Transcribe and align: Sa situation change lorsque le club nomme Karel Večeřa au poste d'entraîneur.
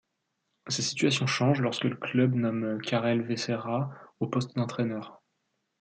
Sa 0.65 0.81
situation 0.81 1.27
change 1.27 1.61
lorsque 1.61 1.83
le 1.83 1.95
club 1.95 2.33
nomme 2.33 2.81
Karel 2.81 3.21
Večeřa 3.21 3.91
au 4.19 4.25
poste 4.27 4.55
d'entraîneur. 4.55 5.21